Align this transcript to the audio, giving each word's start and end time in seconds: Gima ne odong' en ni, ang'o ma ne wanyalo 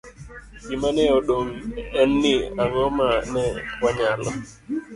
Gima 0.67 0.89
ne 0.95 1.03
odong' 1.17 1.51
en 2.01 2.09
ni, 2.21 2.35
ang'o 2.63 2.85
ma 2.97 3.09
ne 3.33 3.43
wanyalo 3.81 4.29